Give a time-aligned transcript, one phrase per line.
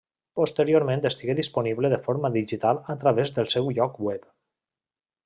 [0.39, 4.27] Posteriorment estigué disponible de forma digital a través del seu lloc web.